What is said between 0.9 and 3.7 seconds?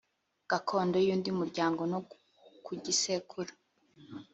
y’undi muryango no ku gisekuru